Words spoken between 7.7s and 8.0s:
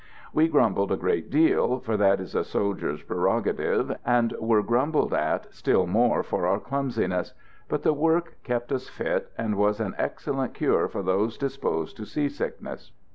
the